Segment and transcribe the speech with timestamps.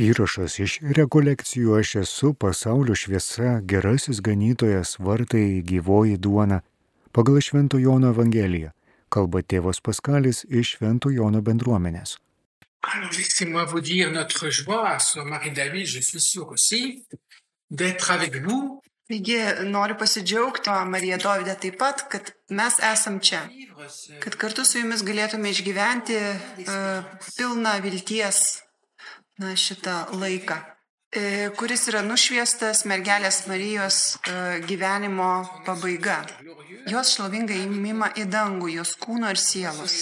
[0.00, 6.62] Įrašas iš rekolekcijų Aš esu pasaulio šviesa, gerasis ganytojas, vartai gyvoji duona
[7.12, 8.70] pagal Švento Jono Evangeliją.
[9.12, 12.16] Kalba tėvas Paskalis iš Švento Jono bendruomenės.
[12.80, 17.04] Alors, laissez-moi vous dire notre joie, sur Marie-David, je suis sûr aussi,
[17.70, 18.80] d'être avec vous.
[19.10, 19.36] Taigi
[19.66, 23.42] noriu pasidžiaugti, Marija Dovydė taip pat, kad mes esam čia,
[24.22, 27.04] kad kartu su jumis galėtume išgyventi uh,
[27.34, 28.62] pilną vilties
[29.40, 30.56] na, šitą laiką,
[31.16, 35.30] e, kuris yra nušviestas mergelės Marijos e, gyvenimo
[35.66, 36.20] pabaiga.
[36.92, 39.96] Jos šlovingą įmimą į dangų, jos kūno ir sielos.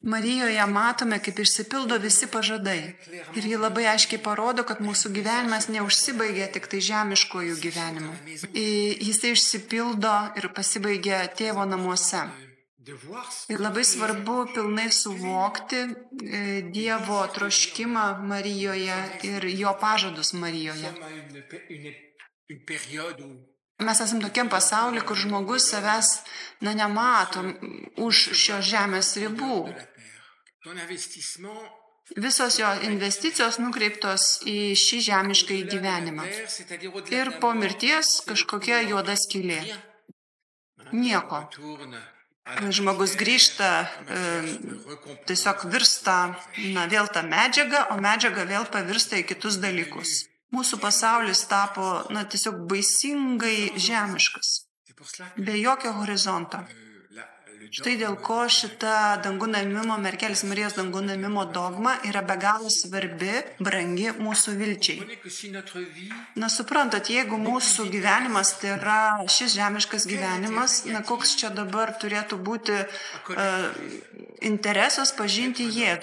[0.00, 2.94] Marijoje matome, kaip išsipildo visi pažadai.
[3.36, 8.12] Ir ji labai aiškiai parodo, kad mūsų gyvenimas neužsibaigia tik tai žemiškojų gyvenimu.
[8.54, 12.22] Jisai išsipildo ir pasibaigia tėvo namuose.
[13.52, 15.90] Ir labai svarbu pilnai suvokti e,
[16.72, 18.98] Dievo troškimą Marijoje
[19.28, 20.92] ir jo pažadus Marijoje.
[23.78, 26.08] Mes esame tokiam pasauliu, kur žmogus savęs,
[26.64, 27.44] na, nemato
[28.06, 29.58] už šios žemės ribų.
[32.16, 36.24] Visos jo investicijos nukreiptos į šį žemišką gyvenimą.
[37.12, 39.60] Ir po mirties kažkokia juoda skylė.
[40.92, 41.44] Nieko.
[42.48, 43.68] Žmogus grįžta,
[44.08, 44.20] e,
[45.28, 46.16] tiesiog virsta,
[46.72, 50.24] na, vėl ta medžiaga, o medžiaga vėl pavirsta į kitus dalykus.
[50.56, 54.54] Mūsų pasaulis tapo, na, tiesiog baisingai žemiškas,
[55.36, 56.64] be jokio horizonto.
[57.68, 63.32] Štai dėl ko šita dangų namimo, merkelės Marijos dangų namimo dogma yra be galo svarbi,
[63.60, 65.18] brangi mūsų vilčiai.
[66.40, 72.40] Na suprantat, jeigu mūsų gyvenimas tai yra šis žemiškas gyvenimas, na koks čia dabar turėtų
[72.40, 73.68] būti uh,
[74.40, 75.98] interesas pažinti a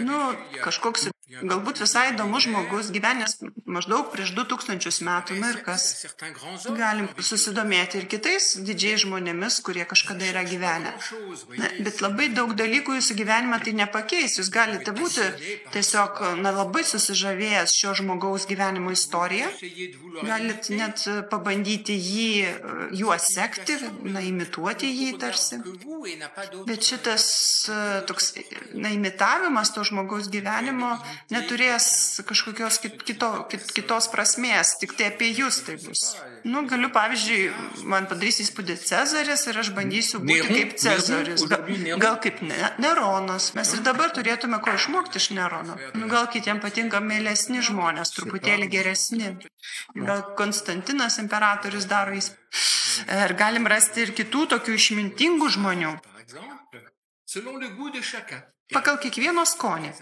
[0.00, 0.18] Nu,
[0.62, 6.06] kažkoks galbūt visai įdomus žmogus, gyvenęs maždaug prieš 2000 metų, na ir kas.
[6.76, 10.92] Galim susidomėti ir kitais didžiais žmonėmis, kurie kažkada yra gyvenę.
[11.58, 14.38] Na, bet labai daug dalykų jūsų gyvenime tai nepakeis.
[14.38, 15.26] Jūs galite būti
[15.74, 19.50] tiesiog na, labai susižavėjęs šio žmogaus gyvenimo istoriją.
[20.22, 21.02] Galit net
[21.32, 22.30] pabandyti jį,
[23.02, 25.58] juo sekti, na, imituoti jį tarsi.
[26.70, 27.26] Bet šitas
[28.06, 28.32] toks,
[28.78, 30.94] na, imitavimas to žmogaus gyvenimo
[31.30, 31.86] neturės
[32.28, 36.02] kažkokios kit- kito, kit, kitos prasmės, tik tai apie jūs tai bus.
[36.44, 41.44] Nu, galiu, pavyzdžiui, man padarys įspūdį Cezaris ir aš bandysiu būti kaip Cezaris.
[41.50, 41.66] Gal,
[41.98, 43.52] gal kaip ne, Neronas.
[43.58, 45.76] Mes ir dabar turėtume ko išmokti iš Nerono.
[45.94, 49.36] Nu, gal kitiems patinka mėlesni žmonės, truputėlį geresni.
[49.94, 52.42] Gal Konstantinas imperatorius daro įspūdį.
[53.26, 55.96] Ir galim rasti ir kitų tokių išmintingų žmonių.
[57.26, 58.40] selon le goût de chacun.
[58.74, 59.92] Pagal kiekvieno skonį.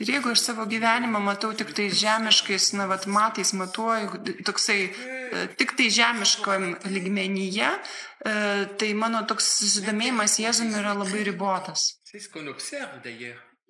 [0.00, 5.42] Ir jeigu aš savo gyvenimą matau tik tai žemiškais, na, vat, matais matuoju, toksai e,
[5.60, 6.64] tik tai žemiškam
[6.94, 8.32] ligmenyje, e,
[8.80, 11.90] tai mano toks susidomėjimas Jėzumi yra labai ribotas.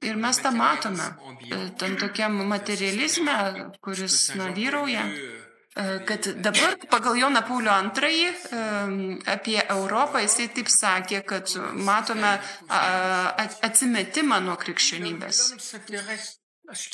[0.07, 1.11] Ir mes tą matome,
[1.51, 3.37] e, tam tokiam materializme,
[3.83, 5.09] kuris, na, vyrauja.
[5.79, 7.71] Kad dabar pagal Joną Paulių
[8.03, 11.55] II apie Europą jisai taip sakė, kad
[11.87, 12.33] matome
[13.71, 15.45] atsimetimą nuo krikščionybės.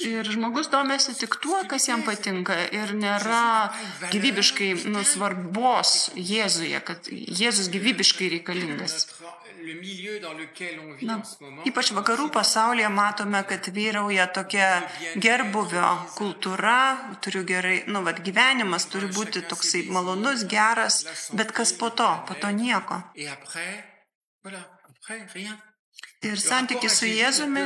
[0.07, 3.69] Ir žmogus domėsi tik tuo, kas jam patinka ir nėra
[4.13, 9.05] gyvybiškai nusvarbos Jėzuje, kad Jėzus gyvybiškai reikalingas.
[11.03, 11.17] Na,
[11.69, 14.69] ypač vakarų pasaulyje matome, kad vyrauja tokia
[15.23, 16.79] gerbuvio kultūra,
[17.25, 21.03] turiu gerai, nu, vad gyvenimas turi būti toksai malonus, geras,
[21.37, 23.03] bet kas po to, po to nieko.
[26.25, 27.63] Ir santykis su Jėzumi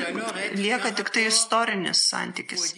[0.58, 2.72] lieka tik tai istorinis santykis.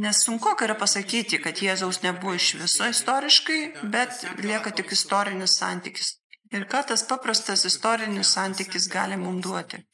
[0.00, 3.60] Nes sunku yra pasakyti, kad Jėzaus nebuvo iš viso istoriškai,
[3.92, 6.16] bet lieka tik istorinis santykis.
[6.50, 9.84] Ir ką tas paprastas istorinis santykis gali mums duoti?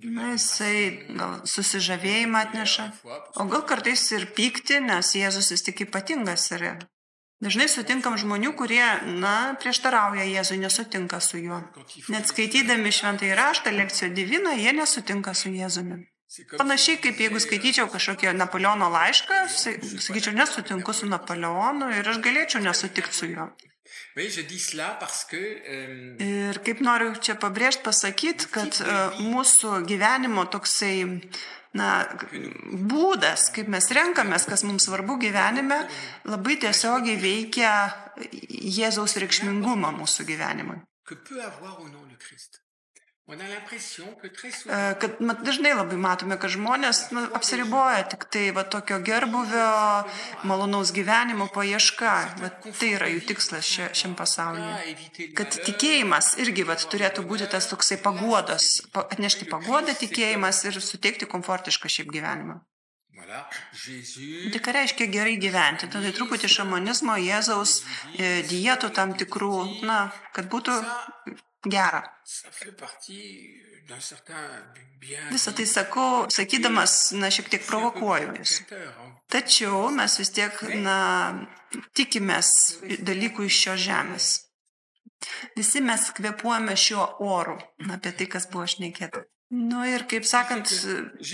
[0.00, 2.86] Na, jisai gal susižavėjimą atneša,
[3.36, 6.78] o gal kartais ir pykti, nes Jėzus vis tik ypatingas yra.
[7.40, 8.84] Dažnai sutinkam žmonių, kurie,
[9.16, 11.62] na, prieštarauja Jėzui, nesutinka su juo.
[12.12, 16.02] Net skaitydami šventąjį raštą, lekcijo diviną, jie nesutinka su Jėzumi.
[16.60, 19.72] Panašiai kaip jeigu skaityčiau kažkokį Napoleono laišką, sa-
[20.04, 23.48] sakyčiau, nesutinku su Napoleonu ir aš galėčiau nesutikti su juo.
[24.14, 24.22] Euh,
[26.20, 28.84] Ir kaip noriu čia pabrėžti, pasakyti, kad e,
[29.18, 31.18] mūsų gyvenimo toksai,
[31.78, 31.90] na,
[32.90, 35.82] būdas, kaip mes renkamės, kas mums svarbu gyvenime,
[36.30, 37.74] labai tiesiogiai veikia
[38.20, 40.80] Jėzaus reikšmingumą mūsų gyvenimui.
[44.98, 49.66] Kad mat, dažnai labai matome, kad žmonės nu, apsiriboja tik tai va, tokio gerbuvio,
[50.50, 52.14] malonaus gyvenimo paieška.
[52.40, 55.30] Va, tai yra jų tikslas šia, šiam pasaulyje.
[55.38, 61.30] Kad tikėjimas irgi vat, turėtų būti tas toksai paguodas, pa- atnešti paguodą tikėjimas ir suteikti
[61.30, 62.58] komfortišką šiaip gyvenimą.
[63.86, 65.86] Jésus Tai ką reiškia gerai gyventi?
[65.92, 67.76] Tai, tai truputį šamanizmo, Jėzaus
[68.16, 70.00] e, dietų tam tikrų, na,
[70.34, 70.74] kad būtų
[74.00, 74.62] certain
[75.00, 75.28] bien.
[75.30, 78.60] Visą tai sakau, sakydamas, na, šiek tiek provokuoju jūs.
[79.32, 81.00] Tačiau mes vis tiek, na,
[81.98, 82.52] tikimės
[83.06, 84.30] dalykų iš šios žemės.
[85.58, 89.26] Visi mes kvepuojame šiuo oru, na, apie tai, kas buvo šnekėta.
[89.50, 90.70] Nu ir kaip sakant,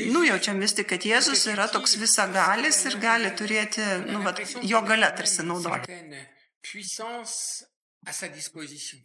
[0.09, 5.11] nujaučiam vis tik, kad Jėzus yra toks visagalis ir gali turėti, nu, vat, jo gale
[5.19, 6.01] tarsi naudoti.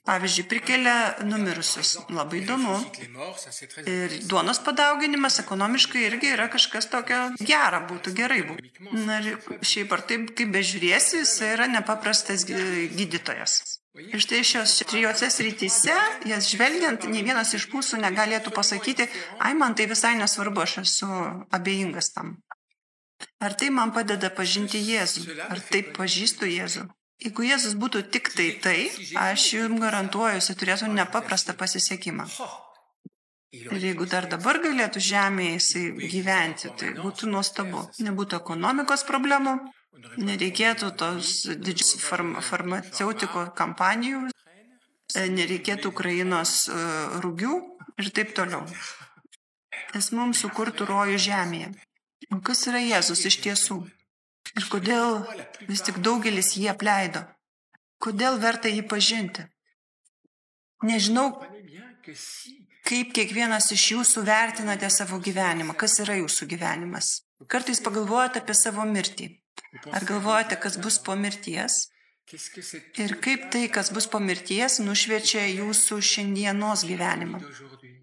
[0.05, 1.97] Pavyzdžiui, prikelia numirusius.
[2.13, 2.75] Labai įdomu.
[3.89, 8.91] Ir duonos padauginimas ekonomiškai irgi yra kažkas tokio gera, būtų gerai būtų.
[9.07, 13.57] Na ir šiaip ar taip, kaip bežiūrėsi, jis yra nepaprastas gy- gydytojas.
[13.97, 15.97] Ir štai šios trijose srityse,
[16.29, 19.09] jas žvelgiant, ne vienas iš mūsų negalėtų pasakyti,
[19.43, 21.09] ai man tai visai nesvarbu, aš esu
[21.51, 22.37] abejingas tam.
[23.41, 25.25] Ar tai man padeda pažinti Jėzų?
[25.49, 26.87] Ar taip pažįstu Jėzų?
[27.21, 28.77] Jeigu Jėzus būtų tik tai tai,
[29.21, 32.25] aš jums garantuoju, jis turėtų nepaprastą pasisekimą.
[33.51, 35.83] Ir jeigu dar dabar galėtų žemėje jisai
[36.13, 37.83] gyventi, tai būtų nuostabu.
[38.01, 39.57] Nebūtų ekonomikos problemų,
[40.17, 44.23] nereikėtų tos didžios farm, farmaceutiko kampanijų,
[45.37, 46.81] nereikėtų Ukrainos e,
[47.21, 47.53] rūgių
[48.01, 48.63] ir taip toliau.
[49.91, 51.73] Jis mums sukurtų rojų žemėje.
[52.31, 53.81] O kas yra Jėzus iš tiesų?
[54.59, 55.21] Ir kodėl
[55.69, 57.23] vis tik daugelis jį apleido?
[58.01, 59.45] Kodėl verta jį pažinti?
[60.81, 61.29] Nežinau,
[62.91, 65.75] Kaip kiekvienas iš jūsų vertinate savo gyvenimą?
[65.77, 67.21] Kas yra jūsų gyvenimas?
[67.51, 69.29] Kartais pagalvojate apie savo mirtį.
[69.93, 71.85] Ar galvojate, kas bus po mirties?
[72.99, 77.41] Ir kaip tai, kas bus po mirties, nušviečia jūsų šiandienos gyvenimą?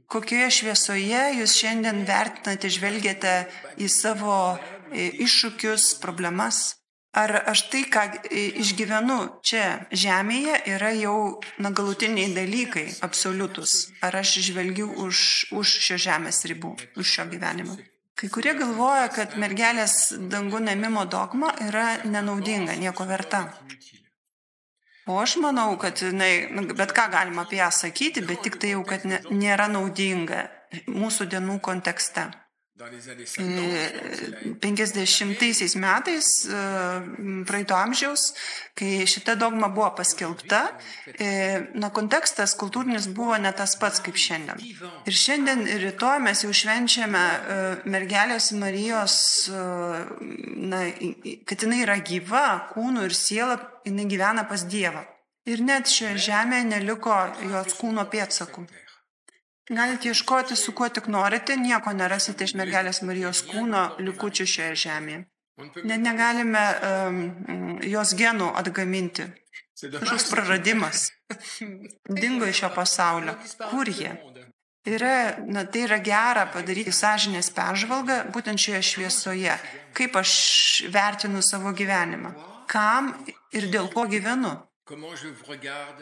[0.08, 3.34] Kokioje šviesoje jūs šiandien vertinate, žvelgiate
[3.76, 4.56] į savo
[4.94, 6.78] iššūkius, problemas?
[7.16, 8.02] Ar aš tai, ką
[8.60, 13.88] išgyvenu čia žemėje, yra jau na, galutiniai dalykai, absoliutus?
[14.04, 17.78] Ar aš žvelgiu už, už šio žemės ribų, už šio gyvenimo?
[18.18, 23.44] Kai kurie galvoja, kad mergelės dangų nemimo dogma yra nenaudinga, nieko verta.
[25.08, 28.82] O aš manau, kad nu, bet ką galima apie ją sakyti, bet tik tai jau,
[28.84, 30.42] kad ne, nėra naudinga
[30.90, 32.26] mūsų dienų kontekste.
[32.78, 38.32] Dans les années E, 50, 50 metais e, praeito amžiaus,
[38.78, 40.60] kai šita dogma buvo paskelbta,
[41.18, 41.28] e,
[41.74, 44.62] na, kontekstas kultūrinis buvo ne tas pats kaip šiandien.
[45.10, 47.60] Ir šiandien ir rytoj mes jau švenčiame e,
[47.90, 49.18] mergelės Marijos,
[49.50, 50.84] na,
[51.50, 53.58] kad jinai yra gyva, kūnų ir siela,
[53.90, 55.02] jinai gyvena pas Dievą.
[55.50, 58.68] Ir net šioje žemėje neliko jos kūno pėdsakų.
[59.68, 65.24] Galite ieškoti su kuo tik norite, nieko nerasite iš mergelės Marijos kūno likučių šioje žemėje.
[65.84, 67.20] Net negalime um,
[67.82, 69.26] jos genų atgaminti.
[69.78, 71.08] Kažkoks praradimas.
[72.08, 73.34] Dingo iš šio pasaulio.
[73.70, 74.12] Kur jie?
[74.88, 79.58] Yra, na, tai yra gera padaryti sąžinės peržvalgą būtent šioje šviesoje.
[79.98, 80.32] Kaip aš
[80.94, 82.32] vertinu savo gyvenimą.
[82.70, 83.12] Kam
[83.52, 84.54] ir dėl ko gyvenu.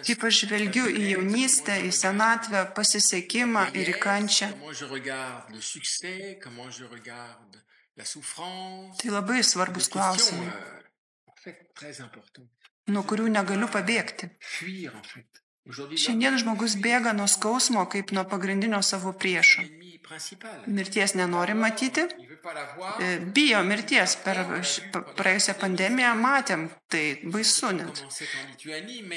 [0.06, 4.48] Kaip aš žvelgiu į jaunystę, į senatvę, pasisekimą ir į kančią.
[9.00, 11.54] Tai labai svarbus klausimai, euh,
[12.92, 14.30] nuo kurių negaliu pabėgti.
[15.74, 19.64] Šiandien žmogus bėga nuo skausmo kaip nuo pagrindinio savo priešo.
[20.70, 22.04] Mirties nenori matyti,
[23.02, 24.14] e, bijo mirties.
[24.22, 24.38] Per
[24.92, 28.04] pa- praėjusią pandemiją matėm, tai baisu net.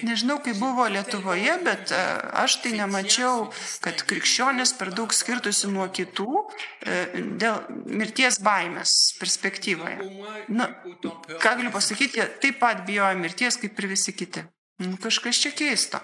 [0.01, 2.01] Nežinau, kaip buvo Lietuvoje, bet e,
[2.41, 3.51] aš tai nemačiau,
[3.86, 7.00] kad krikščionis per daug skirtusi nuo kitų e,
[7.38, 10.01] dėl mirties baimės perspektyvoje.
[10.50, 10.72] Na,
[11.38, 14.50] ką galiu pasakyti, jie taip pat bijojo mirties kaip ir visi kiti.
[14.82, 16.01] Nu, kažkas čia keisto.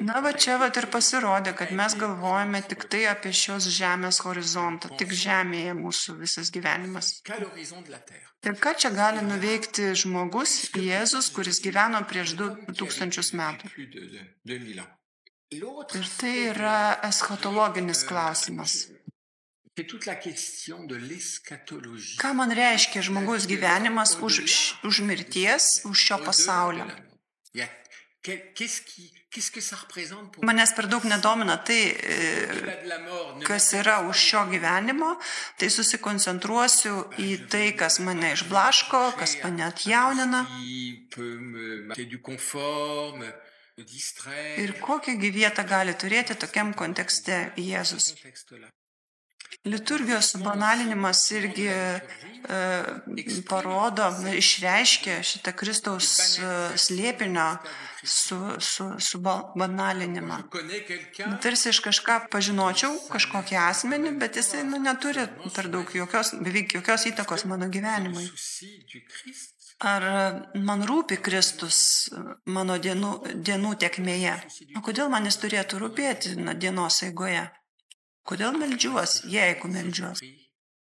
[0.00, 4.90] Na, va čia va ir pasirodė, kad mes galvojame tik tai apie šios žemės horizontą,
[5.00, 7.10] tik žemėje mūsų visas gyvenimas.
[8.46, 13.72] Ir ką čia gali nuveikti žmogus, Jėzus, kuris gyveno prieš 2000 metų?
[13.74, 14.92] Plus de, de, 2000 ans.
[15.54, 18.88] L'autre, Ir tai yra eschatologinis klausimas.
[19.76, 22.16] de l'eschatologie.
[22.18, 24.34] Ką man reiškia žmogaus gyvenimas už,
[24.82, 26.88] už mirties, už šio pasaulio?
[28.26, 28.82] Qu'est-ce
[29.30, 34.42] qu'est-ce que ça représente pour Manęs per daug nedomina tai, e, kas yra už šio
[34.52, 35.10] gyvenimo,
[35.58, 40.40] tai susikoncentruosiu į tai, kas mane išblaško, kas mane atjaunina.
[44.64, 48.14] ir kokią gi vietą gali turėti tokiam kontekste Jėzus.
[49.66, 52.00] Liturgijos subanalinimas irgi e,
[53.48, 57.48] parodo, išreiškia šitą Kristaus e, slėpinio
[58.06, 58.84] su, su.
[60.38, 65.90] Je connais quelqu'un Tarsi aš kažką pažinočiau, kažkokį asmenį, bet jisai nu, neturi per daug
[66.00, 68.26] jokios, beveik jokios įtakos mano gyvenimui.
[69.84, 70.02] Ar
[70.54, 72.08] man rūpi Kristus
[72.46, 73.12] mano dienų,
[73.44, 74.36] dienų tekmėje?
[74.78, 77.44] O kodėl man jis turėtų rūpėti na, dienos eigoje?
[78.26, 80.22] Kodėl melžiuos, jeigu melžiuos?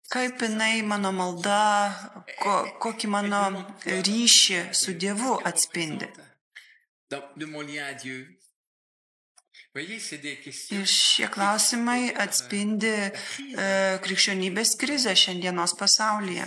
[0.10, 1.60] Kaip jinai mano malda,
[2.40, 3.42] ko, kokį mano
[3.86, 6.08] ryšį su Dievu atspindi?
[10.72, 13.10] Ir šie klausimai atspindi e,
[14.04, 16.46] krikščionybės krizę šiandienos pasaulyje.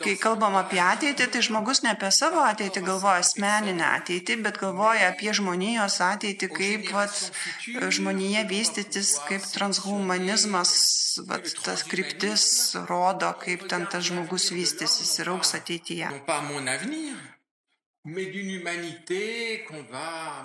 [0.00, 5.10] Kai kalbam apie ateitį, tai žmogus ne apie savo ateitį galvoja asmeninę ateitį, bet galvoja
[5.12, 7.20] apie žmonijos ateitį, kaip vat,
[7.98, 10.72] žmonija vystytis, kaip transhumanizmas,
[11.28, 12.48] vat, tas kryptis
[12.88, 16.08] rodo, kaip ten tas žmogus vystysis ir auks ateityje.
[18.04, 20.44] Mais d'une humanité qu'on va.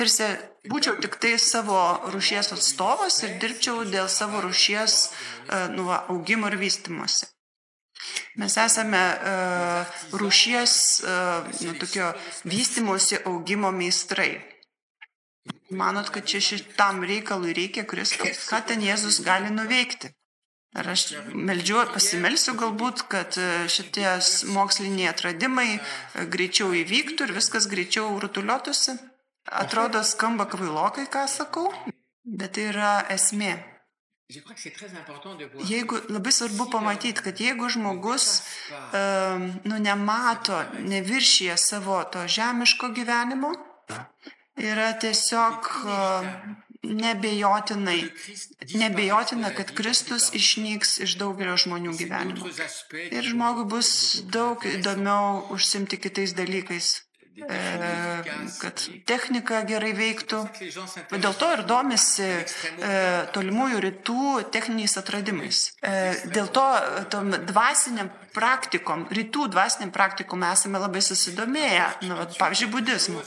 [0.00, 0.26] Tarsi
[0.72, 1.76] būčiau tik tai savo
[2.14, 7.28] rušies atstovas ir dirbčiau dėl savo rušies e, nu, augimo ir vystimosi.
[8.40, 9.84] Mes esame uh,
[10.16, 10.72] rušies
[11.04, 12.06] uh, nu, tokio
[12.48, 14.38] vystimosi augimo meistrai.
[15.76, 18.46] Manot, kad čia šitam reikalui reikia Kristaus?
[18.48, 20.14] Ką ten Jėzus gali nuveikti?
[20.70, 24.06] Ar aš meldžiu, pasimelsiu galbūt, kad e, šitie
[24.54, 25.80] moksliniai atradimai e,
[26.30, 28.94] greičiau įvyktų ir viskas greičiau rutuliuotųsi?
[29.50, 31.66] Atrodo, skamba kvailokai, ką sakau,
[32.22, 33.56] bet tai yra esmė.
[35.66, 39.02] Jeigu labai svarbu pamatyti, kad jeigu žmogus e,
[39.66, 43.56] nu, nemato, neviršyje savo to žemiško gyvenimo,
[44.54, 45.66] yra tiesiog
[46.82, 48.10] nebejotinai,
[48.74, 52.48] nebejotina, kad Kristus išnyks iš daugelio žmonių gyvenimo.
[53.10, 53.92] Ir žmogui bus
[54.32, 56.88] daug įdomiau užsimti kitais dalykais,
[57.36, 57.60] e,
[58.62, 60.40] kad technika gerai veiktų.
[61.12, 62.44] Dėl to ir domisi e,
[63.36, 65.64] tolimųjų rytų techniniais atradimais.
[65.84, 66.64] E, dėl to
[67.12, 73.26] tom dvasiniam praktikom, rytų dvasiniam praktikom esame labai susidomėję, nu, pavyzdžiui, budizmu.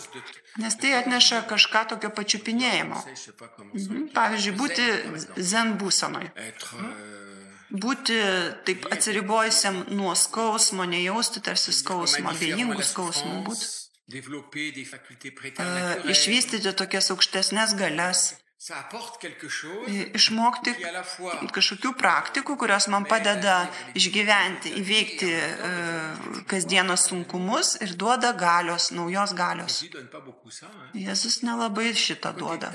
[0.62, 3.00] Nes tai atneša kažką tokio pačiupinėjimo.
[3.74, 4.10] Mhm.
[4.14, 4.86] Pavyzdžiui, būti
[5.42, 6.30] zen būsenoj.
[6.30, 7.34] euh,
[7.74, 8.14] Būti
[8.70, 13.66] taip atsiribojusiam nuo skausmo, nejausti tarsi skausmo, abejingų skausmų būti.
[15.58, 16.12] E.
[16.14, 18.36] Išvystyti tokias aukštesnės galias,
[20.16, 20.72] Išmokti
[21.52, 23.68] kažkokių praktikų, kurios man padeda
[23.98, 25.72] išgyventi, įveikti e,
[26.48, 29.82] kasdienos sunkumus ir duoda galios, naujos galios.
[30.96, 32.72] Jėzus nelabai šitą duoda.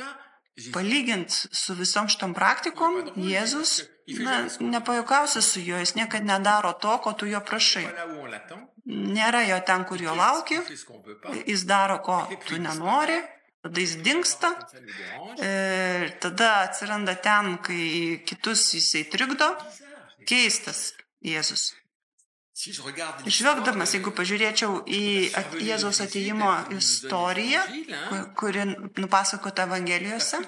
[0.75, 3.85] Palygint su visom šitom praktikom, Jėzus,
[4.19, 7.87] na, nepajokausi su juo, jis niekada nedaro to, ko tu jo prašai.
[8.89, 10.59] Nėra jo ten, kur jo lauki,
[11.47, 13.21] jis daro, ko tu nenori,
[13.69, 14.51] tada jis dinksta,
[15.45, 19.53] ir tada atsiranda ten, kai kitus jisai trikdo.
[20.29, 20.93] Keistas
[21.25, 21.78] Jėzus.
[23.31, 25.03] Žvelgdamas, jeigu pažiūrėčiau į
[25.63, 27.61] Jėzaus atėjimo istoriją,
[28.09, 28.65] ku- kuri
[28.99, 30.41] nupasakota Evangelijose,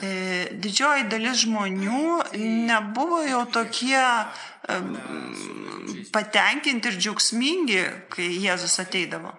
[0.00, 2.32] e, didžioji dalis žmonių
[2.70, 4.00] nebuvo jau tokie
[6.12, 7.82] patenkinti ir džiaugsmingi,
[8.12, 9.32] kai Jėzus ateidavo.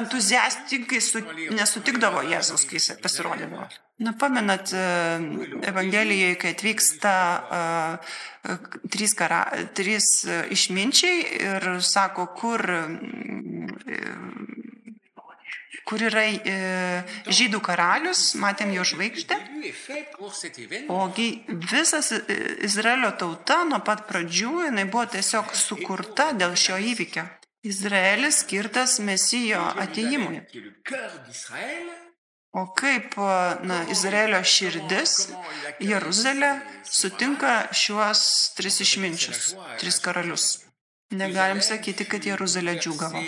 [0.00, 1.20] Entuziastikai su,
[1.56, 3.66] nesutikdavo Jėzus, kai jis pasirodydavo.
[4.00, 4.72] Na, pamenat
[5.68, 8.14] Evangelijoje, kai atvyksta uh,
[8.90, 9.44] trys, kara,
[9.76, 12.64] trys išminčiai ir sako, kur,
[15.84, 16.56] kur yra e,
[17.28, 19.38] žydų karalius, matėm jo žvaigždę.
[20.94, 21.28] Ogi
[21.72, 22.12] visas
[22.64, 27.26] Izraelio tauta nuo pat pradžių jinai buvo tiesiog sukurta dėl šio įvykio.
[27.66, 30.40] Izraelis skirtas mesijo ateimui.
[32.52, 33.26] O kaip e,
[33.62, 35.28] na, Izraelio širdis,
[35.78, 38.22] Jeruzalė, sutinka šiuos
[38.58, 40.48] tris išminčius, tris karalius.
[41.14, 43.22] Negalim sakyti, kad Jeruzalė džiugavo.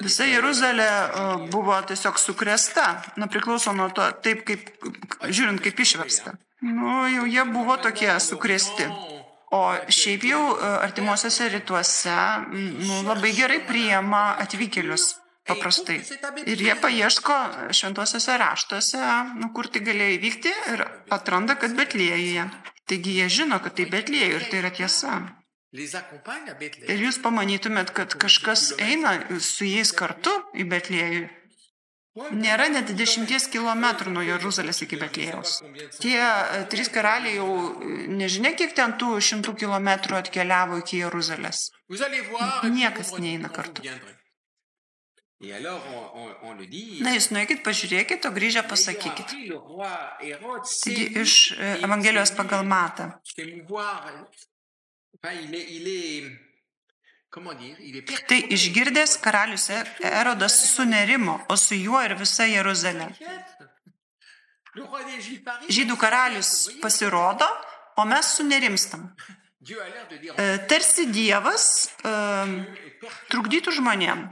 [0.00, 2.88] Visa Jeruzalė e, buvo tiesiog sukresta,
[3.20, 4.72] nu priklauso nuo to, taip kaip,
[5.28, 6.38] žiūrint kaip išversta.
[6.64, 8.88] Nu, jau jie buvo tokie sukresti.
[9.52, 12.20] O šiaip jau e, artimuosiuose rytuose
[12.56, 15.10] nu, labai gerai priema atvykėlius
[15.50, 15.98] paprastai.
[16.46, 17.36] Ir jie paieško
[17.76, 19.02] šventuosiuose raštuose,
[19.42, 20.86] nu, kur tai galėjo įvykti ir
[21.18, 22.46] atranda, kad Betlėjuje.
[22.90, 25.18] Taigi jie žino, kad tai Betlėjuje ir tai yra tiesa.
[25.70, 31.28] Ir jūs pamanytumėt, kad kažkas eina su jais kartu į Betlėjų.
[32.34, 35.60] Nėra net 10 km nuo Jeruzalės iki Betlėjaus.
[36.02, 41.68] Tie e, trys karaliai jau e, nežinia, kiek ten tų šimtų kilometrų atkeliavo iki Jeruzalės.
[42.66, 43.86] Niekas neina kartu.
[45.40, 49.30] Na, jūs nuėkit, pažiūrėkit, o grįžę pasakykit.
[50.84, 53.06] Taigi iš e, Evangelijos pagal matą.
[58.28, 59.70] Tai išgirdęs karalius
[60.04, 63.08] Erodas sunerimo, o su juo ir visa Jeruzalė.
[65.72, 67.48] Žydų karalius pasirodo,
[67.96, 69.08] o mes sunerimstam.
[69.60, 70.34] Dieu a l'air de dire.
[70.36, 72.12] E, Tarsi Dievas e,
[73.00, 73.26] perturbé.
[73.28, 74.22] trukdytų žmonėm.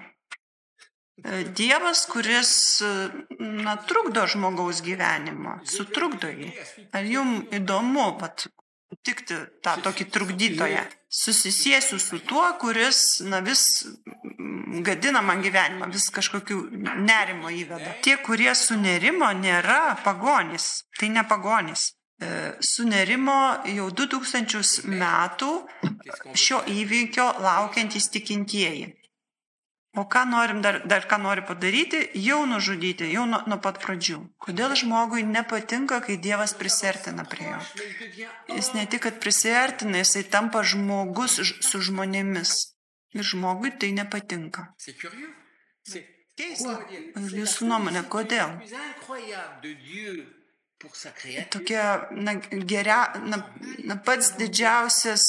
[1.25, 2.93] E, Dievas, kuris e,
[3.39, 6.53] na, trukdo žmogaus gyvenimą, sutrukdo jį.
[6.95, 8.47] Ar jums įdomu, vat,
[9.07, 10.85] tikti tą tokį trukdytoją?
[11.09, 13.63] Susisiesiu su tuo, kuris na, vis
[14.87, 16.59] gadina man gyvenimą, vis kažkokių
[17.03, 17.97] nerimo įveda.
[18.05, 20.85] Tie, kurie sunerimo, nėra pagonys.
[20.99, 21.93] Tai ne pagonys.
[22.19, 22.29] E,
[22.61, 23.39] Sunerimo
[23.71, 25.51] jau 2000 metų
[26.35, 28.89] šio įvykio laukiantys tikintieji.
[29.99, 34.19] O ką norim dar, dar ką nori padaryti, jau nužudyti, jau nuo, nuo pat pradžių.
[34.45, 37.59] Kodėl žmogui nepatinka, kai Dievas prisertina prie jo?
[38.55, 42.55] Jis ne tik, kad prisertina, jisai tampa žmogus su žmonėmis.
[43.19, 44.69] Ir žmogui tai nepatinka.
[46.38, 46.78] Keista.
[47.19, 48.55] Jūsų nuomonė, kodėl?
[51.50, 52.35] Tokia, na,
[52.71, 53.40] geria, na,
[53.83, 55.25] na, pats didžiausias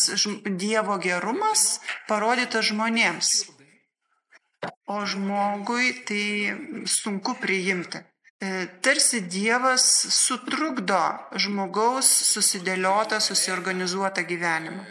[0.45, 1.79] Dievo gerumas
[2.11, 3.31] parodytas žmonėms.
[4.89, 8.01] O žmogui tai sunku priimti.
[8.41, 9.84] E, Tarsi Dievas
[10.15, 11.01] sutrukdo
[11.36, 14.86] žmogaus susidėliotą, susiorganizuotą gyvenimą.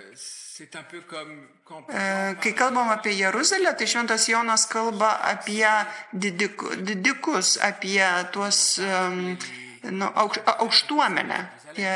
[1.88, 5.70] E, Kai kalbam apie Jeruzalę, tai Šventas Jonas kalba apie
[6.12, 9.37] didiku, didikus, apie tuos um,
[9.83, 11.38] nu, aukš, aukštuomenę,
[11.70, 11.90] apie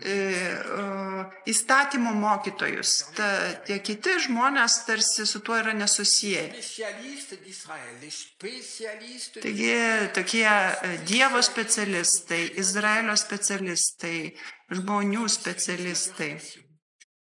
[0.00, 0.14] e,
[1.48, 2.92] įstatymų mokytojus.
[3.16, 3.28] Ta,
[3.66, 6.42] tie kiti žmonės tarsi su tuo yra nesusiję.
[9.40, 9.72] Taigi
[10.18, 14.18] tokie e, Dievo specialistai, Izraelio specialistai,
[14.76, 16.32] žmonių specialistai,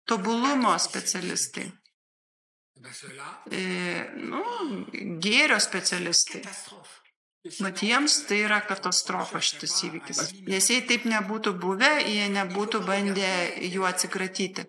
[0.08, 1.68] tobulumo specialistai,
[3.52, 3.64] e,
[4.24, 4.44] nu,
[5.24, 6.44] gėrio specialistai.
[7.60, 10.20] Mat jiems tai yra katastrofa šitas įvykis.
[10.48, 13.32] Nes jei taip nebūtų buvę, jie nebūtų bandę
[13.68, 14.64] jų atsikratyti.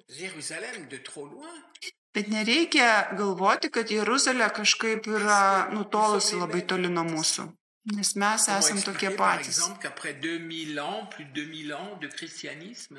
[2.15, 7.47] Bet nereikia galvoti, kad Jeruzalė kažkaip yra nutolusi labai toli nuo mūsų.
[7.95, 9.59] Nes mes esame tokie patys.
[9.59, 12.99] exemple, qu'après 2000 ans, plus de 2000 ans de christianisme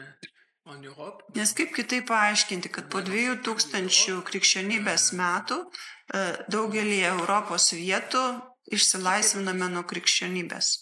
[0.65, 6.21] en Europe, Nes kaip kitaip paaiškinti, kad po 2000 krikščionybės metų e,
[6.53, 8.23] daugelį Europos vietų
[8.71, 10.79] išsilaisviname nuo krikščionybės,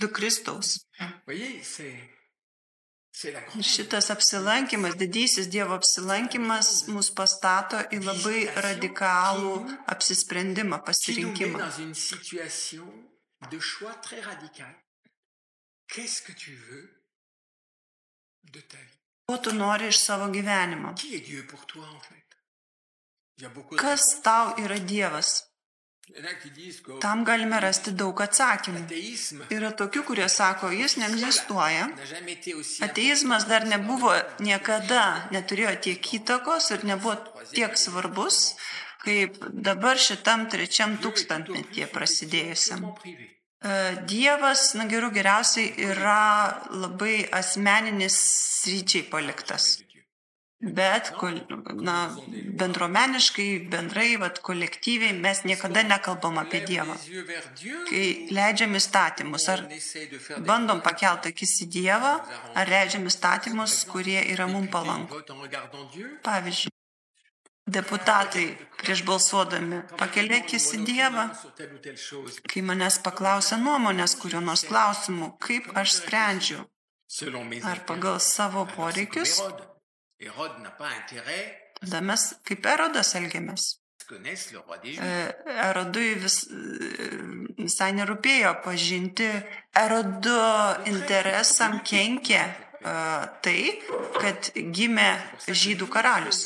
[0.00, 0.78] du Kristaus.
[3.62, 9.52] Šitas apsilankimas, didysis Dievo apsilankimas mus pastato į labai radikalų
[9.86, 11.62] apsisprendimą, pasirinkimą.
[19.30, 20.94] Ko tu nori iš savo gyvenimo?
[23.78, 25.53] Kas tau yra Dievas?
[27.00, 28.82] Tam galime rasti daug atsakymų.
[29.56, 31.86] Yra tokių, kurie sako, jis neegzistuoja.
[32.84, 34.12] Ateizmas dar nebuvo
[34.44, 37.16] niekada, neturėjo tiek įtakos ir nebuvo
[37.54, 38.52] tiek svarbus,
[39.04, 42.84] kaip dabar šitam trečiam tūkstantmetyje prasidėjusiam.
[43.64, 43.72] E,
[44.04, 48.20] Dievas, na geriau geriausiai, yra labai asmeninis
[48.60, 49.83] sryčiai paliktas.
[50.62, 51.10] Bet,
[51.82, 52.16] na,
[52.60, 56.94] bendruomeniškai, bendrai, vat, kolektyviai mes niekada nekalbam apie Dievą.
[57.90, 59.66] Kai leidžiam įstatymus, ar
[60.46, 62.14] bandom pakelti akis į Dievą,
[62.54, 65.04] ar leidžiam įstatymus, kurie yra mums Dieu.
[66.24, 66.72] Pavyzdžiui,
[67.66, 68.46] deputatai
[68.80, 71.28] prieš balsuodami pakelia akis į Dievą,
[72.48, 76.64] kai manęs paklausia nuomonės kurio nors klausimu, kaip aš sprendžiu,
[77.68, 79.42] ar pagal savo poreikius,
[81.80, 83.72] Tada mes kaip erodas elgiamės.
[84.04, 85.12] E,
[85.64, 87.08] Erodui vis, e,
[87.56, 89.28] visai nerūpėjo pažinti,
[89.80, 90.42] erodo
[90.90, 92.42] interesam kenkė
[92.84, 93.56] uh, tai,
[94.20, 95.08] kad gimė
[95.48, 96.44] žydų karalius.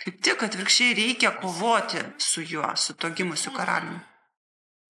[0.00, 4.00] Kaip tik atvirkščiai reikia kovoti su juo, su to gimusiu karaliumi.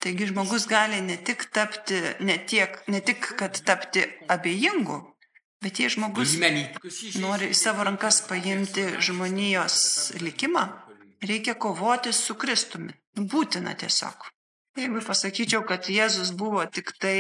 [0.01, 4.99] Taigi žmogus gali ne tik tapti, ne, tiek, ne tik, kad tapti abejingu,
[5.63, 6.37] bet jei žmogus
[7.21, 9.79] nori į savo rankas paimti žmonijos
[10.21, 10.67] likimą,
[11.27, 12.95] reikia kovoti su Kristumi.
[13.17, 14.29] Būtina tiesiog.
[14.79, 17.19] Jeigu pasakyčiau, kad Jėzus buvo tik tai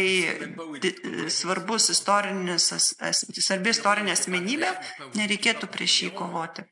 [1.35, 2.68] svarbus istorinis,
[3.35, 4.70] svarbi istorinė asmenybė,
[5.18, 6.64] nereikėtų prieš jį kovoti.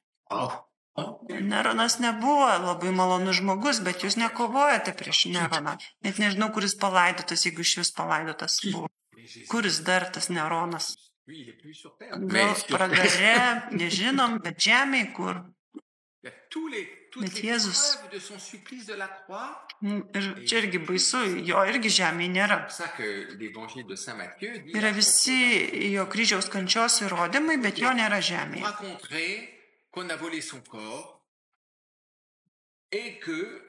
[1.29, 5.77] Neronas nebuvo labai malonus žmogus, bet jūs nekovojate prieš Neroną.
[6.07, 8.89] Net nežinau, kuris palaidotas, jeigu iš vis palaidotas buvo.
[9.51, 10.95] Kuris dar tas Neronas?
[11.29, 12.15] Lui, il est plus sur terre.
[12.57, 15.45] Sur pragare, nežinom, bet žemėje kur.
[16.51, 17.71] Tous les, toutes Mais les Jésus.
[17.71, 19.67] preuves de son supplice de la croix.
[19.83, 22.57] Mm, Ir čia irgi baisu, jo irgi žemėje nėra.
[24.79, 25.37] Yra visi
[25.93, 28.65] jo kryžiaus kančios įrodymai, bet jo nėra žemėje.
[28.65, 29.49] raconterez
[29.93, 31.23] qu'on a volé son corps
[32.93, 33.63] et que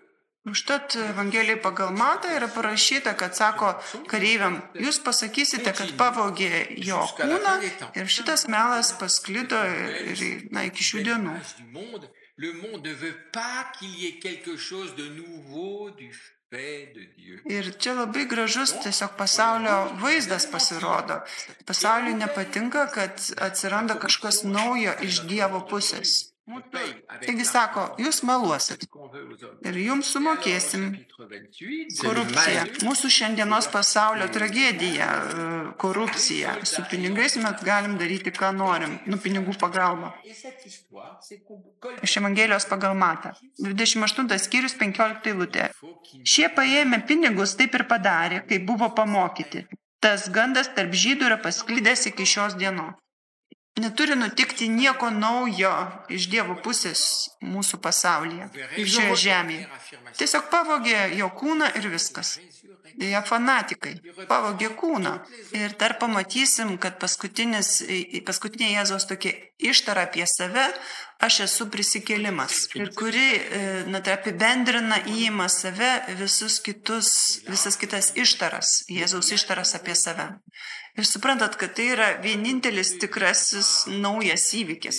[0.50, 3.74] Užtat Evangelijai pagal Matą yra parašyta, kad sako
[4.12, 7.56] kareiviam, jūs pasakysite, kad pavogė jo kūną
[8.00, 11.36] ir šitas melas pasklido ir, na, iki šių dienų.
[12.40, 16.10] le monde ne veut pas qu'il y ait quelque chose de nouveau du.
[16.52, 21.20] Ir čia labai gražus tiesiog pasaulio vaizdas pasirodo.
[21.70, 26.29] Pasauliui nepatinka, kad atsiranda kažkas naujo iš Dievo pusės.
[27.26, 28.88] Taigi sako, jūs meluosit
[29.70, 32.64] ir jums sumokėsim au chapitre 28, c'est le korupciją.
[32.88, 35.08] Mūsų šiandienos pasaulio tragedija-
[35.84, 36.56] korupcija.
[36.66, 40.14] Su pinigais mes galim daryti, ką norim, nu pinigų pagalba.
[42.02, 43.34] Iš Evangelijos pagal Matą.
[43.60, 45.70] 28 skyrius 15 eilutė.
[45.80, 49.68] faut qu'il Šie paėmė pinigus taip ir padarė, kaip buvo pamokyti.
[50.00, 52.96] Tas gandas tarp žydų yra pasklydęs iki šios dienos.
[53.80, 55.74] Neturi nutikti nieko naujo
[56.12, 57.02] iš Dievo pusės
[57.42, 59.68] mūsų pasaulyje, šioje žemėje.
[60.20, 62.38] Tiesiog pavogė jo kūną ir viskas.
[63.00, 63.94] Jie fanatikai
[64.28, 65.14] pavogė kūną.
[65.56, 67.62] Ir dar pamatysim, kad paskutinė
[68.74, 69.32] Jėzos tokia
[69.72, 70.66] ištara apie save,
[71.24, 72.66] aš esu prisikėlimas.
[72.76, 73.62] Ir kuri, e,
[73.92, 77.12] na, tai apibendrina įima save visus kitus,
[77.48, 80.28] visas kitas ištaras, Jėzaus ištaras apie save.
[81.00, 83.70] Ir suprantat, kad tai yra vienintelis tikrasis
[84.04, 84.98] naujas įvykis.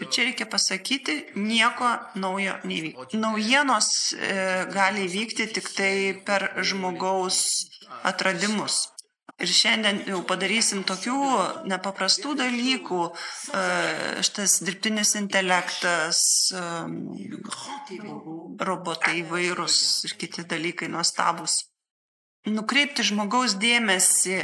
[0.00, 3.06] Ir čia reikia pasakyti, nieko naujo nevyko.
[3.14, 4.32] Naujienos e,
[4.74, 5.94] gali vykti tik tai
[6.26, 7.38] per žmogaus
[8.10, 8.80] atradimus.
[9.36, 11.20] Ir šiandien jau padarysim tokių
[11.70, 13.64] nepaprastų dalykų, e,
[14.26, 16.66] šitas dirbtinis intelektas, e,
[18.58, 21.60] robotai įvairūs ir kiti dalykai nuostabus.
[22.46, 24.36] Nukreipti žmogaus dėmesį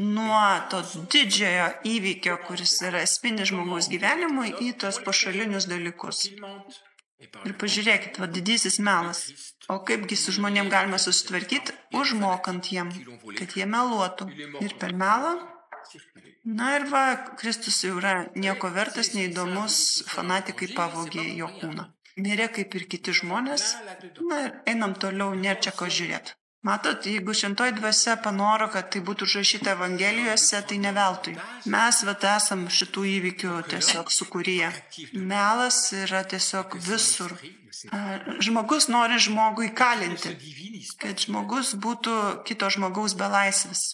[0.00, 0.80] nuo to
[1.12, 6.24] didžiojo įvykio, kuris yra esminis žmogaus gyvenimui, į tos pašalinius dalykus.
[7.20, 9.26] Ir pažiūrėkit, va didysis melas.
[9.68, 12.94] O kaipgi su žmonėm galima susitvarkyti, užmokant jiem,
[13.36, 14.30] kad jie meluotų.
[14.64, 15.36] Ir per melą.
[16.48, 17.04] Na ir va,
[17.36, 19.76] Kristus jau yra nieko vertas, neįdomus,
[20.08, 21.90] fanatikai pavogė jo kūną.
[22.24, 23.74] Mirė kaip ir kiti žmonės.
[24.32, 26.39] Na ir einam toliau, nėra čia ko žiūrėti.
[26.62, 31.32] Matot, jeigu šventoji dvasia panoro, kad tai būtų užrašyta Evangelijose, tai ne veltui.
[31.72, 34.68] Mes vat esam šitų įvykių tiesiog sukūrėję.
[35.30, 37.32] Melas yra tiesiog visur.
[38.44, 40.34] Žmogus nori žmogų įkalinti,
[41.00, 43.86] kad žmogus būtų kito žmogaus belaisvis.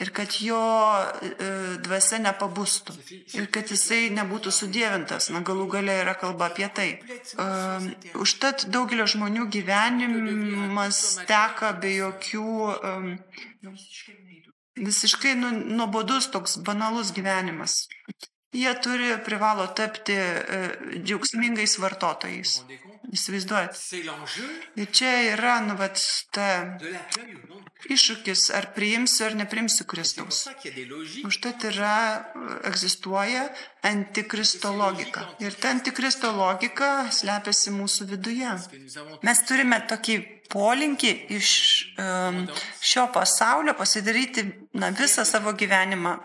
[0.00, 1.50] Ir kad jo e,
[1.84, 2.94] dvasia nepabustų.
[3.36, 5.30] Ir kad jisai nebūtų sudėvintas.
[5.34, 6.88] Na, galų galia yra kalba apie tai.
[7.40, 7.90] Um,
[8.20, 13.08] užtat daugelio žmonių gyvenimas teka be jokių um,
[14.80, 17.86] visiškai nu, nuobodus toks banalus gyvenimas.
[18.56, 22.60] Jie turi, privalo tapti uh, džiaugsmingais vartotojais.
[23.16, 23.78] Įsivaizduojat.
[24.78, 26.00] Ir čia yra, nu, vat,
[26.34, 26.48] ta
[27.90, 30.42] iššūkis, ar priimsiu ar neprimsiu Kristaus.
[31.26, 31.94] Užtat yra,
[32.68, 33.46] egzistuoja
[33.86, 35.24] antikristo logika.
[35.42, 38.52] Ir ta antikristo logika slepiasi mūsų viduje.
[39.26, 41.50] Mes turime tokį polinkį iš
[41.96, 42.42] um,
[42.82, 44.44] šio pasaulio pasidaryti
[44.76, 46.18] na, visą savo gyvenimą.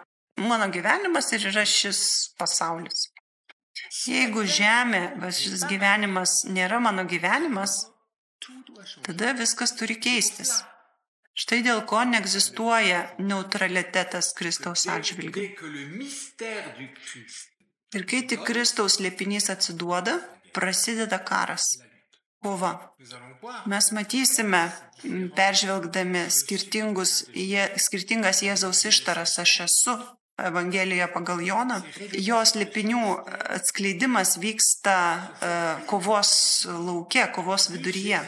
[0.44, 2.00] Mano gyvenimas ir yra šis
[2.36, 3.08] pasaulis.
[4.06, 7.86] Jeigu žemė, va, šis gyvenimas nėra mano gyvenimas,
[9.06, 10.58] tada viskas turi keistis.
[11.36, 15.50] Štai dėl ko neegzistuoja neutralitetas Kristaus atžvilgiu.
[17.96, 20.16] Ir kai tik Kristaus liepinys atsiduoda,
[20.56, 21.68] prasideda karas.
[22.46, 22.94] kova.
[23.66, 24.64] Mes matysime,
[25.38, 29.96] peržvelgdami skirtingas Jėzaus ištaras aš esu.
[30.38, 31.78] Evangelija pagal Joną,
[32.20, 33.04] jos lipinių
[33.56, 34.96] atskleidimas vyksta
[35.48, 35.52] e,
[35.88, 36.32] kovos
[36.68, 38.20] lauke, kovos viduryje.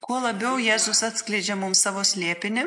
[0.00, 2.64] Kuo labiau Jėzus atskleidžia mums savo slėpinį,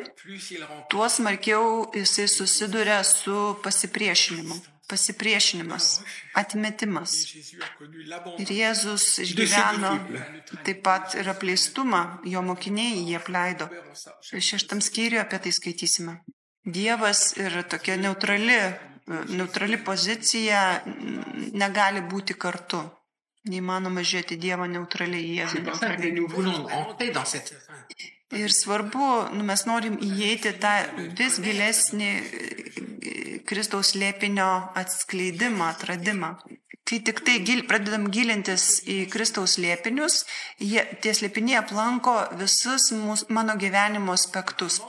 [0.93, 4.59] tuo smarkiau jisai susiduria su pasipriešinimu.
[4.93, 5.87] Pasipriešinimas,
[6.37, 7.15] atmetimas.
[8.43, 9.95] Ir Jėzus išgyveno
[10.67, 13.71] taip pat ir apleistumą, jo mokiniai jį apleido.
[14.29, 16.19] Šeštam skyriui apie tai skaitysime.
[16.65, 18.57] Dievas ir tokia neutrali,
[19.35, 20.81] neutrali pozicija
[21.51, 22.83] negali būti kartu.
[23.51, 25.59] Neįmanoma žiūrėti Dievą neutraliai į Jėzų.
[28.33, 30.71] Ir svarbu, nu, mes norim įeiti tą
[31.19, 32.21] vis gilesnį e,
[33.45, 34.47] Kristaus slėpinio
[34.79, 36.31] atskleidimą, atradimą.
[36.87, 40.23] Kai tik tai gil, pradedam gilintis į Kristaus slėpinius,
[40.59, 44.81] jie, tie slėpiniai aplanko visus mūs, mano gyvenimo aspektus.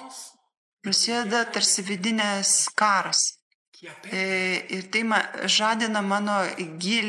[0.85, 3.23] Prasideda tarsi vidinės karas.
[4.13, 5.19] E, Ir tai ma,
[5.51, 6.37] žadina mano
[6.81, 7.09] gil,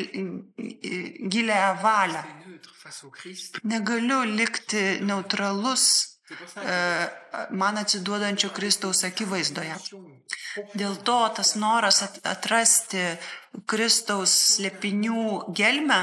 [1.31, 2.23] gilę valią.
[3.63, 5.85] Negaliu likti neutralus
[6.57, 6.75] e,
[7.51, 9.75] man atsiduodančio Kristaus akivaizdoje.
[10.75, 13.03] Dėl to tas noras at- atrasti
[13.67, 16.01] Kristaus slėpinių gelmę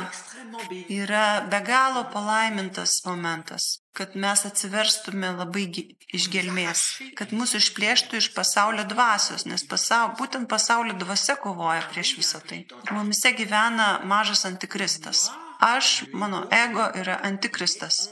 [0.88, 5.66] yra be galo palaimintas momentas, kad mes atsiverstume labai
[6.12, 6.82] iš gelmės,
[7.18, 12.64] kad mūsų išplėštų iš pasaulio dvasios, nes pasaul, būtent pasaulio dvasia kovoja prieš visą tai.
[12.68, 15.30] Ir mumise gyvena mažas antikristas.
[15.62, 18.08] Aš, mano ego yra antikristas.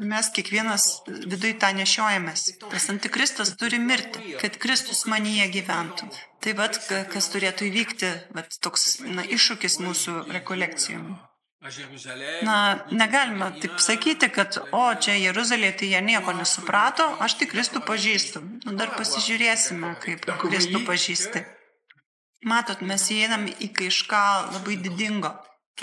[0.00, 0.86] Mes kiekvienas
[1.28, 2.44] viduj tą nešiojamės.
[2.72, 6.08] Tas antikristas turi mirti, kad Kristus manyje gyventų.
[6.40, 11.18] Tai vad, ka- kas turėtų įvykti, vat, toks na, iššūkis mūsų rekolekcijom.
[12.42, 17.82] Na, negalima taip sakyti, kad, o, čia Jeruzalė, tai jie nieko nesuprato, aš tik Kristų
[17.84, 18.40] pažįstu.
[18.64, 21.44] Nu, dar pasižiūrėsime, kaip Kristų pažįsti.
[22.48, 24.22] Matot, mes įeinam į kažką
[24.54, 25.34] labai didingo,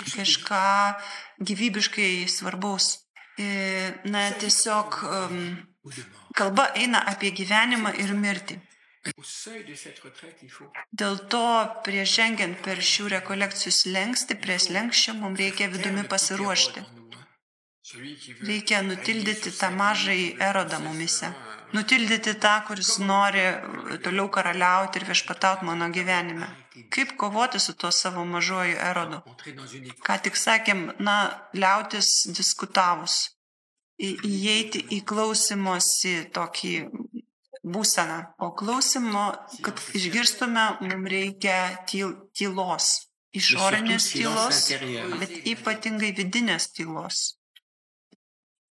[0.02, 0.64] kažką
[1.46, 2.96] gyvybiškai svarbaus.
[3.38, 5.42] E, Na, tiesiog um,
[6.34, 8.58] kalba eina apie gyvenimą ir mirtį.
[11.02, 11.44] Dėl to,
[11.86, 16.84] prieš žengiant per šių rekolekcijų slengsti, prie slengščio mums reikia vidumi pasiruošti.
[18.44, 21.30] Reikia nutildyti tą mažąjį erodą mumise.
[21.72, 23.44] Nutildyti tą, kuris nori
[24.04, 26.48] toliau karaliauti ir viešpatauti mano gyvenime.
[26.94, 29.22] Kaip kovoti su tuo savo mažoju erodu?
[30.06, 31.16] Ką tik sakėm, na,
[31.52, 33.18] liautis diskutavus.
[33.98, 36.74] Įeiti į klausimosi tokį
[37.74, 38.18] būseną.
[38.44, 39.26] O klausimo,
[39.64, 41.58] kad išgirstume, mums reikia
[41.90, 43.08] tyl, tylos.
[43.38, 44.62] Išorinės tylos,
[45.20, 47.18] bet ypatingai vidinės tylos.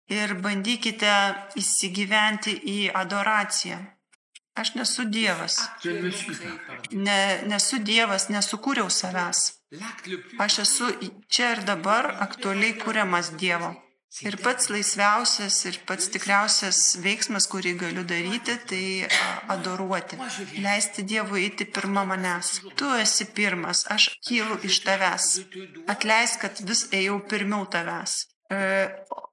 [0.10, 1.14] Ir bandykite
[1.60, 3.78] įsigyventi į adoraciją.
[4.58, 5.60] Aš nesu Dievas.
[6.92, 9.44] Ne nesu Dievas, nesukūriau savęs.
[10.42, 10.90] Aš esu
[11.30, 13.76] čia ir dabar aktualiai kūriamas Dievo.
[14.24, 18.86] Ir pats laisviausias ir pats tikriausias veiksmas, kurį galiu daryti, tai
[19.54, 20.18] adoruoti.
[20.64, 22.54] Leisti Dievui eiti pirmą manęs.
[22.80, 25.28] Tu esi pirmas, aš kylu iš tavęs.
[25.94, 28.24] Atleisk, kad vis ėjau pirmiau tavęs.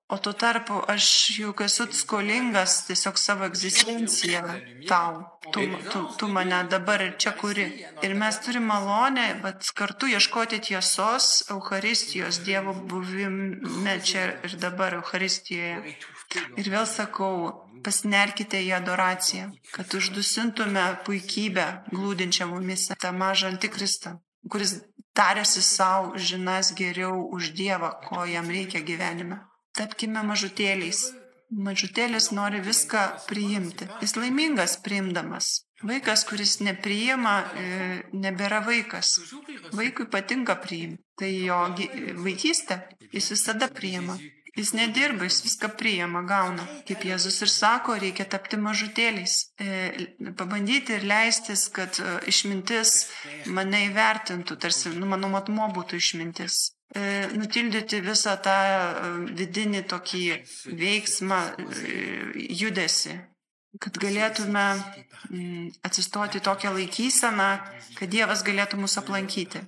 [0.09, 1.07] O tuo tarpu aš
[1.39, 4.43] juk esu skolingas tiesiog savo egzistenciją
[4.89, 5.23] tau.
[5.53, 5.63] Tu,
[5.93, 7.65] tu, tu mane dabar ir čia kuri.
[8.05, 15.97] Ir mes turime malonę, bet kartu ieškoti tiesos Euharistijos, Dievo buvime čia ir dabar Euharistijoje.
[16.61, 24.19] Ir vėl sakau, pasinerkite į adoraciją, kad uždusintume puikybę glūdinčią mumise, tą mažą antikristą,
[24.53, 24.79] kuris
[25.17, 29.41] tarėsi savo žinas geriau už Dievą, ko jam reikia gyvenime.
[29.75, 31.05] Tapkime mažutėliais.
[31.55, 33.87] Mažutėlis nori viską priimti.
[34.03, 35.65] Jis laimingas priimdamas.
[35.85, 37.67] Vaikas, kuris nepriima, e,
[38.15, 39.19] nebėra vaikas.
[39.77, 41.03] Vaikui patinka priimti.
[41.19, 41.91] Tai jo gi-
[42.27, 42.81] vaikystė.
[43.13, 44.17] Jis visada priima.
[44.57, 46.63] Jis nedirba, jis viską priima, gauna.
[46.87, 49.51] Kaip Jėzus ir sako, reikia tapti mažutėliais.
[49.59, 50.07] E,
[50.39, 53.11] pabandyti ir leistis, kad e, išmintis
[53.47, 56.74] mane įvertintų, tarsi nu, mano matmo būtų išmintis.
[56.95, 59.07] E, nutildyti visą tą e,
[59.39, 60.21] vidinį tokį
[60.79, 61.97] veiksmą, e,
[62.55, 63.17] judesi,
[63.83, 64.67] kad galėtume
[65.83, 67.49] atsistoti tokią laikyseną,
[67.99, 69.65] kad Dievas galėtų mus aplankyti.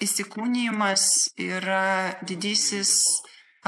[0.00, 1.04] Įsikūnymas
[1.36, 2.94] yra didysis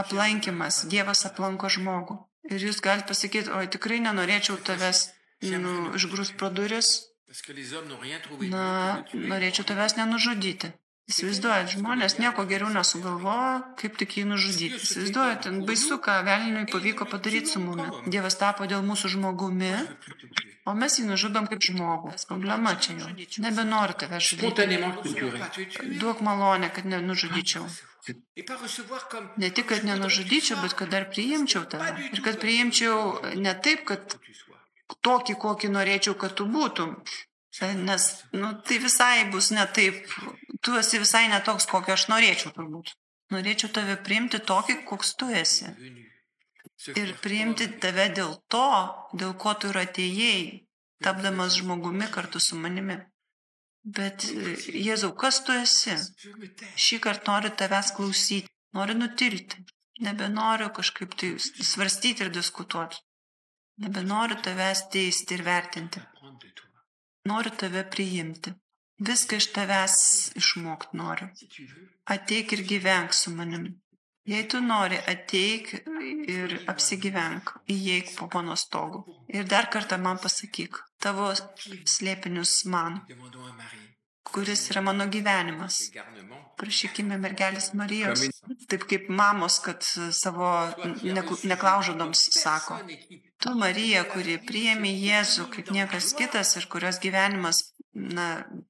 [0.00, 0.86] aplankimas.
[0.88, 2.16] Dievas aplanko žmogų.
[2.48, 5.10] Ir jūs galite pasakyti, oi tikrai nenorėčiau tavęs
[5.60, 6.94] nu, išgrūst pro duris,
[8.48, 10.72] na, norėčiau tavęs nenužudyti.
[11.08, 14.76] Įsivaizduojat, žmonės nieko geriau nesugalvoja, kaip tik jį nužudyti.
[14.76, 17.86] Įsivaizduojat, ten baisu, ką velniui pavyko padaryti su mumi.
[18.12, 19.70] Dievas tapo dėl mūsų žmogumi,
[20.68, 22.12] o mes jį nužudom kaip žmogų.
[22.28, 23.08] Problema čia jau.
[23.40, 24.68] Nebenoriu tave žudyti.
[26.02, 27.64] Duok malonę, kad nenužudyčiau.
[29.40, 31.94] Ne tik, kad nenužudyčiau, bet kad dar priimčiau tave.
[32.12, 34.18] Ir kad priimčiau ne taip, kad
[35.00, 36.98] tokį, kokį norėčiau, kad tu būtum.
[37.60, 40.06] Nes, nu, tai visai bus ne taip.
[40.62, 42.94] Tu esi visai ne toks, kokio aš norėčiau turbūt.
[43.34, 45.72] Norėčiau tave priimti tokį, koks tu esi.
[46.94, 48.68] Ir priimti tave dėl to,
[49.20, 50.42] dėl ko tu ir atėjai,
[51.04, 52.98] tapdamas žmogumi kartu su manimi.
[53.98, 55.96] Bet Jėzau, kas tu esi?
[56.86, 59.64] Šį kartą noriu tavęs klausyti, noriu nutilti.
[60.06, 63.00] Nebenoriu kažkaip tai svarstyti ir diskutuoti.
[63.82, 66.02] Nebenoriu tavęs teisti ir vertinti.
[67.30, 68.52] Noriu tave priimti.
[69.08, 69.96] Viską iš tavęs
[70.40, 71.28] išmokti noriu.
[72.14, 73.70] Ateik ir gyvenk su manimi.
[74.28, 75.70] Jei tu nori, ateik
[76.34, 78.98] ir apsigyvenk, įeik po mano stogu.
[79.36, 81.30] Ir dar kartą man pasakyk tavo
[81.94, 82.98] slėpinius man,
[84.28, 85.78] kuris yra mano gyvenimas.
[86.60, 88.26] Prašykime mergelės Marijos,
[88.68, 89.80] taip kaip mamos, kad
[90.12, 90.50] savo
[91.14, 92.80] nekl- neklaužodoms sako.
[93.38, 97.60] Tu, Marija, kuri priėmė Jėzų kaip niekas kitas ir kurios gyvenimas
[97.94, 98.26] na,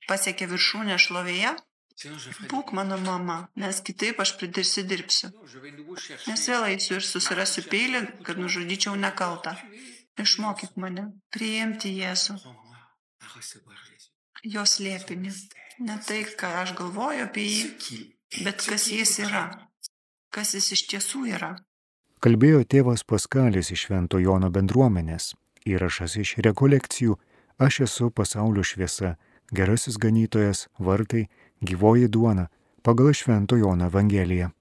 [0.08, 1.54] pasiekė viršūnę šlovėje,
[2.50, 5.30] būk mano mama, nes kitaip aš pridirsi dirbsiu.
[5.32, 6.28] Non, je vais de nouveau chercher.
[6.30, 9.56] Nes vėl eisiu ir susirasiu peilį, kad nužudyčiau nekaltą.
[10.18, 12.36] Išmokyk mane priimti Jėzų,
[14.44, 15.32] jos liepinį.
[15.88, 17.98] Ne tai, ką aš galvoju apie jį,
[18.44, 19.44] bet kas jis yra,
[20.34, 21.52] kas jis iš tiesų yra.
[22.18, 25.34] Kalbėjo tėvas Paskalis iš Švento Jono bendruomenės.
[25.68, 27.18] Įrašas iš rekolekcijų
[27.58, 29.16] Aš esu pasaulio šviesa,
[29.50, 31.24] gerasis ganytojas, vartai,
[31.60, 32.46] gyvoji duona
[32.86, 34.52] pagal Švento Jono Evangeliją.